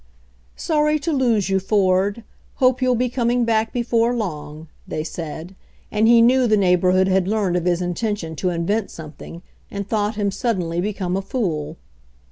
[0.55, 2.23] "Sorry to lose you, Ford.
[2.55, 5.55] Hope you'll be com ing back before long," they said,
[5.91, 9.87] and he knew the neighborhood had learned of his intention to in vent something and
[9.87, 11.77] thought him suddenly become a fool.